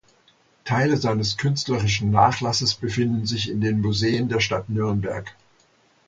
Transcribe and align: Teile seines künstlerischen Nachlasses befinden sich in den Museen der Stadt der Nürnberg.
Teile 0.65 0.97
seines 0.97 1.37
künstlerischen 1.37 2.09
Nachlasses 2.09 2.73
befinden 2.73 3.27
sich 3.27 3.51
in 3.51 3.61
den 3.61 3.81
Museen 3.81 4.29
der 4.29 4.39
Stadt 4.39 4.65
der 4.67 4.73
Nürnberg. 4.73 5.31